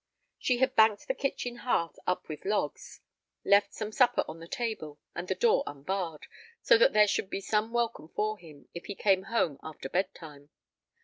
[0.39, 3.01] She had banked the kitchen hearth up with logs,
[3.45, 6.25] left some supper on the table, and the door unbarred,
[6.59, 10.49] so that there should be some welcome for him if he came home after bedtime.